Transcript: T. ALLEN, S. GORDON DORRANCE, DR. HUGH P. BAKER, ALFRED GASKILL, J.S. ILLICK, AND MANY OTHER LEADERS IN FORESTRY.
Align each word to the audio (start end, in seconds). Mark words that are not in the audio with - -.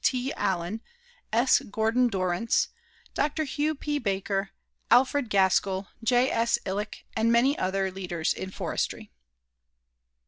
T. 0.03 0.33
ALLEN, 0.33 0.81
S. 1.31 1.59
GORDON 1.59 2.07
DORRANCE, 2.07 2.69
DR. 3.13 3.45
HUGH 3.45 3.75
P. 3.75 3.99
BAKER, 3.99 4.49
ALFRED 4.89 5.29
GASKILL, 5.29 5.89
J.S. 6.03 6.57
ILLICK, 6.65 7.05
AND 7.15 7.31
MANY 7.31 7.55
OTHER 7.59 7.91
LEADERS 7.91 8.33
IN 8.33 8.49
FORESTRY. 8.49 9.11